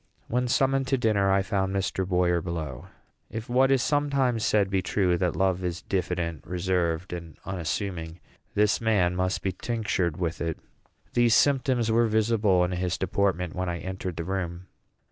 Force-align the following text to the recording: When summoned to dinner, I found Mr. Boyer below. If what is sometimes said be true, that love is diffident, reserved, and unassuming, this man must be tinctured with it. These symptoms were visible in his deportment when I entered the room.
When 0.27 0.47
summoned 0.47 0.87
to 0.87 0.97
dinner, 0.97 1.31
I 1.31 1.43
found 1.43 1.75
Mr. 1.75 2.07
Boyer 2.07 2.41
below. 2.41 2.87
If 3.29 3.47
what 3.47 3.69
is 3.69 3.83
sometimes 3.83 4.43
said 4.43 4.71
be 4.71 4.81
true, 4.81 5.15
that 5.19 5.35
love 5.35 5.63
is 5.63 5.83
diffident, 5.83 6.43
reserved, 6.43 7.13
and 7.13 7.37
unassuming, 7.45 8.19
this 8.55 8.81
man 8.81 9.15
must 9.15 9.43
be 9.43 9.51
tinctured 9.51 10.17
with 10.17 10.41
it. 10.41 10.57
These 11.13 11.35
symptoms 11.35 11.91
were 11.91 12.07
visible 12.07 12.63
in 12.63 12.71
his 12.71 12.97
deportment 12.97 13.53
when 13.53 13.69
I 13.69 13.77
entered 13.77 14.15
the 14.15 14.23
room. 14.23 14.65